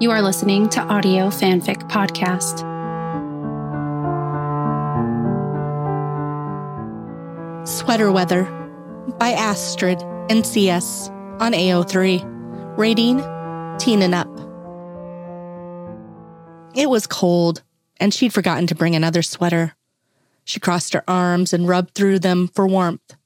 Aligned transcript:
You 0.00 0.12
are 0.12 0.22
listening 0.22 0.68
to 0.68 0.80
Audio 0.80 1.26
Fanfic 1.26 1.88
Podcast. 1.90 2.60
Sweater 7.66 8.12
Weather 8.12 8.44
by 9.18 9.32
Astrid 9.32 9.98
NCS 10.28 11.10
on 11.40 11.52
AO3. 11.52 12.78
Rating 12.78 13.18
Teen 13.78 14.02
and 14.02 14.14
Up. 14.14 14.28
It 16.76 16.88
was 16.88 17.08
cold, 17.08 17.64
and 17.98 18.14
she'd 18.14 18.32
forgotten 18.32 18.68
to 18.68 18.76
bring 18.76 18.94
another 18.94 19.22
sweater. 19.22 19.74
She 20.44 20.60
crossed 20.60 20.92
her 20.92 21.02
arms 21.08 21.52
and 21.52 21.66
rubbed 21.66 21.96
through 21.96 22.20
them 22.20 22.46
for 22.46 22.68
warmth. 22.68 23.16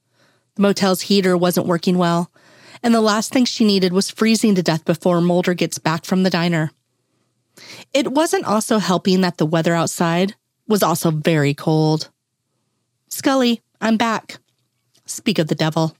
The 0.55 0.63
motel's 0.63 1.01
heater 1.01 1.37
wasn't 1.37 1.67
working 1.67 1.99
well, 1.99 2.31
and 2.83 2.93
the 2.93 3.01
last 3.01 3.31
thing 3.31 3.45
she 3.45 3.63
needed 3.63 3.93
was 3.93 4.11
freezing 4.11 4.55
to 4.55 4.61
death 4.61 4.83
before 4.83 5.21
Mulder 5.21 5.53
gets 5.53 5.79
back 5.79 6.03
from 6.03 6.23
the 6.23 6.29
diner. 6.29 6.71
It 7.93 8.11
wasn't 8.11 8.45
also 8.45 8.79
helping 8.79 9.21
that 9.21 9.37
the 9.37 9.45
weather 9.45 9.73
outside 9.73 10.35
was 10.67 10.83
also 10.83 11.09
very 11.09 11.53
cold. 11.53 12.09
Scully, 13.07 13.61
I'm 13.79 13.95
back. 13.95 14.37
Speak 15.05 15.39
of 15.39 15.47
the 15.47 15.55
devil. 15.55 15.95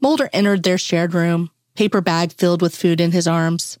Mulder 0.00 0.30
entered 0.32 0.62
their 0.62 0.78
shared 0.78 1.14
room, 1.14 1.50
paper 1.74 2.00
bag 2.00 2.32
filled 2.32 2.62
with 2.62 2.76
food 2.76 3.00
in 3.00 3.12
his 3.12 3.26
arms. 3.26 3.78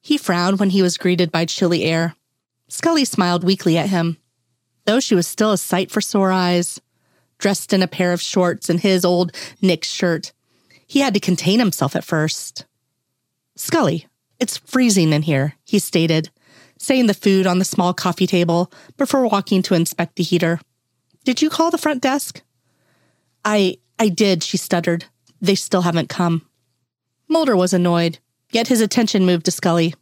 He 0.00 0.18
frowned 0.18 0.58
when 0.58 0.70
he 0.70 0.82
was 0.82 0.98
greeted 0.98 1.30
by 1.30 1.44
chilly 1.44 1.84
air. 1.84 2.14
Scully 2.68 3.04
smiled 3.04 3.44
weakly 3.44 3.76
at 3.76 3.88
him, 3.88 4.16
though 4.86 5.00
she 5.00 5.14
was 5.14 5.26
still 5.26 5.52
a 5.52 5.58
sight 5.58 5.90
for 5.90 6.00
sore 6.00 6.32
eyes. 6.32 6.80
Dressed 7.38 7.72
in 7.72 7.82
a 7.82 7.88
pair 7.88 8.12
of 8.12 8.22
shorts 8.22 8.70
and 8.70 8.80
his 8.80 9.04
old 9.04 9.36
Knicks 9.60 9.88
shirt, 9.88 10.32
he 10.92 11.00
had 11.00 11.14
to 11.14 11.20
contain 11.20 11.58
himself 11.58 11.96
at 11.96 12.04
first. 12.04 12.66
Scully, 13.56 14.06
it's 14.38 14.58
freezing 14.58 15.14
in 15.14 15.22
here, 15.22 15.54
he 15.64 15.78
stated, 15.78 16.28
setting 16.76 17.06
the 17.06 17.14
food 17.14 17.46
on 17.46 17.58
the 17.58 17.64
small 17.64 17.94
coffee 17.94 18.26
table 18.26 18.70
before 18.98 19.26
walking 19.26 19.62
to 19.62 19.72
inspect 19.72 20.16
the 20.16 20.22
heater. 20.22 20.60
Did 21.24 21.40
you 21.40 21.48
call 21.48 21.70
the 21.70 21.78
front 21.78 22.02
desk? 22.02 22.42
I 23.42 23.78
I 23.98 24.10
did, 24.10 24.42
she 24.42 24.58
stuttered. 24.58 25.06
They 25.40 25.54
still 25.54 25.80
haven't 25.80 26.10
come. 26.10 26.46
Mulder 27.26 27.56
was 27.56 27.72
annoyed, 27.72 28.18
yet 28.50 28.68
his 28.68 28.82
attention 28.82 29.24
moved 29.24 29.46
to 29.46 29.50
Scully. 29.50 29.94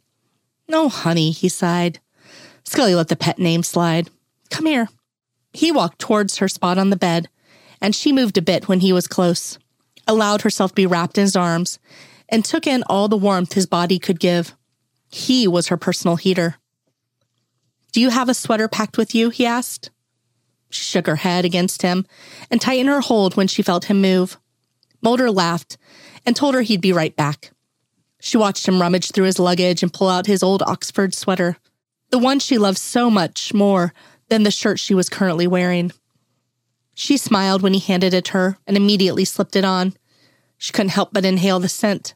No, 0.67 0.83
oh, 0.83 0.89
honey, 0.89 1.31
he 1.31 1.47
sighed. 1.47 2.01
Scully 2.65 2.95
let 2.95 3.07
the 3.07 3.15
pet 3.15 3.39
name 3.39 3.63
slide. 3.63 4.09
Come 4.49 4.65
here. 4.65 4.89
He 5.53 5.71
walked 5.71 5.99
towards 5.99 6.39
her 6.39 6.49
spot 6.49 6.77
on 6.77 6.89
the 6.89 6.97
bed, 6.97 7.29
and 7.79 7.95
she 7.95 8.11
moved 8.11 8.37
a 8.37 8.41
bit 8.41 8.67
when 8.67 8.81
he 8.81 8.91
was 8.91 9.07
close 9.07 9.57
allowed 10.11 10.41
herself 10.41 10.71
to 10.71 10.75
be 10.75 10.85
wrapped 10.85 11.17
in 11.17 11.23
his 11.23 11.35
arms, 11.35 11.79
and 12.29 12.45
took 12.45 12.67
in 12.67 12.83
all 12.83 13.07
the 13.07 13.17
warmth 13.17 13.53
his 13.53 13.65
body 13.65 13.97
could 13.97 14.19
give. 14.19 14.55
He 15.09 15.47
was 15.47 15.67
her 15.67 15.77
personal 15.77 16.17
heater. 16.17 16.57
Do 17.91 17.99
you 17.99 18.09
have 18.09 18.29
a 18.29 18.33
sweater 18.33 18.67
packed 18.67 18.97
with 18.97 19.15
you? 19.15 19.29
he 19.29 19.45
asked. 19.45 19.89
She 20.69 20.83
shook 20.83 21.07
her 21.07 21.17
head 21.17 21.43
against 21.43 21.81
him 21.81 22.05
and 22.49 22.61
tightened 22.61 22.89
her 22.89 23.01
hold 23.01 23.35
when 23.35 23.47
she 23.47 23.61
felt 23.61 23.85
him 23.85 24.01
move. 24.01 24.37
Mulder 25.01 25.31
laughed 25.31 25.77
and 26.25 26.35
told 26.35 26.55
her 26.55 26.61
he'd 26.61 26.81
be 26.81 26.93
right 26.93 27.15
back. 27.15 27.51
She 28.21 28.37
watched 28.37 28.67
him 28.67 28.79
rummage 28.79 29.11
through 29.11 29.25
his 29.25 29.39
luggage 29.39 29.81
and 29.81 29.91
pull 29.91 30.07
out 30.07 30.27
his 30.27 30.43
old 30.43 30.61
Oxford 30.61 31.13
sweater, 31.13 31.57
the 32.11 32.19
one 32.19 32.39
she 32.39 32.57
loved 32.57 32.77
so 32.77 33.09
much 33.09 33.53
more 33.53 33.93
than 34.29 34.43
the 34.43 34.51
shirt 34.51 34.79
she 34.79 34.93
was 34.93 35.09
currently 35.09 35.47
wearing. 35.47 35.91
She 36.93 37.17
smiled 37.17 37.61
when 37.61 37.73
he 37.73 37.79
handed 37.79 38.13
it 38.13 38.29
her 38.29 38.57
and 38.67 38.77
immediately 38.77 39.25
slipped 39.25 39.55
it 39.55 39.65
on. 39.65 39.93
She 40.61 40.71
couldn't 40.71 40.89
help 40.89 41.09
but 41.11 41.25
inhale 41.25 41.59
the 41.59 41.67
scent. 41.67 42.13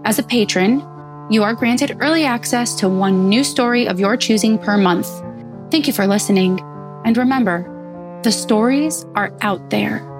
As 0.05 0.19
a 0.19 0.23
patron, 0.23 0.83
you 1.31 1.43
are 1.43 1.55
granted 1.55 1.97
early 2.01 2.25
access 2.25 2.75
to 2.77 2.89
one 2.89 3.29
new 3.29 3.43
story 3.43 3.89
of 3.89 3.99
your 3.99 4.17
choosing 4.17 4.59
per 4.59 4.77
month. 4.77 5.09
Thank 5.71 5.87
you 5.87 5.93
for 5.93 6.07
listening. 6.07 6.61
And 7.05 7.17
remember, 7.17 7.71
the 8.23 8.33
stories 8.33 9.05
are 9.15 9.33
out 9.41 9.71
there. 9.71 10.14